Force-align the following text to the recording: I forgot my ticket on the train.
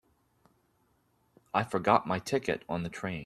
I 1.53 1.63
forgot 1.63 2.07
my 2.07 2.17
ticket 2.17 2.63
on 2.67 2.81
the 2.81 2.89
train. 2.89 3.19